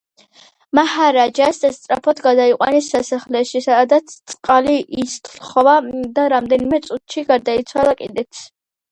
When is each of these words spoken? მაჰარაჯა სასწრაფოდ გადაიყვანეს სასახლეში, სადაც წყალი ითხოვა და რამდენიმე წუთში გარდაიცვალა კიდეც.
მაჰარაჯა 0.77 1.47
სასწრაფოდ 1.55 2.21
გადაიყვანეს 2.27 2.87
სასახლეში, 2.93 3.61
სადაც 3.65 4.15
წყალი 4.33 4.73
ითხოვა 5.03 5.75
და 6.15 6.25
რამდენიმე 6.35 6.81
წუთში 6.87 7.25
გარდაიცვალა 7.29 7.93
კიდეც. 8.01 8.41